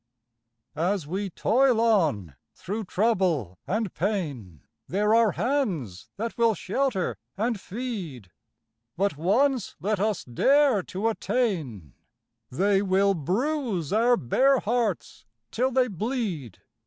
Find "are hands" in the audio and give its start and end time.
5.13-6.09